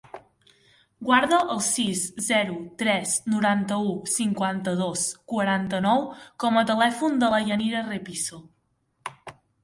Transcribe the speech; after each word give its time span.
Guarda 1.07 1.37
el 1.55 1.59
sis, 1.65 1.99
zero, 2.27 2.55
tres, 2.81 3.11
noranta-u, 3.33 3.91
cinquanta-dos, 4.13 5.03
quaranta-nou 5.33 6.01
com 6.45 6.57
a 6.63 6.63
telèfon 6.71 7.21
de 7.25 7.29
la 7.35 7.43
Yanira 7.51 7.83
Repiso. 7.91 8.41